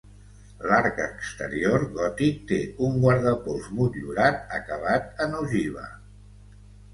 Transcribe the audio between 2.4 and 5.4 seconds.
té un guardapols motllurat acabat en